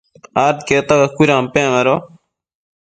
[0.47, 1.95] adquiecta cacuidampec mado